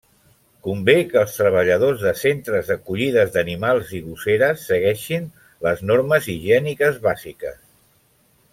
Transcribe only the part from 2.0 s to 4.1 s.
de centres d'acollida d'animals i